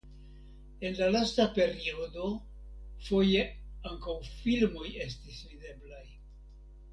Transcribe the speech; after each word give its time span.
En 0.87 0.95
la 0.99 1.09
lasta 1.15 1.43
periodo 1.57 2.29
foje 3.09 3.43
ankaŭ 3.91 4.17
filmoj 4.31 4.89
estis 5.07 5.45
videblaj. 5.53 6.03